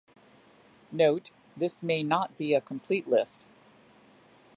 Note: 0.91 1.29
This 1.55 1.83
may 1.83 2.01
not 2.01 2.35
be 2.35 2.55
a 2.55 2.59
complete 2.61 3.07
list. 3.07 3.45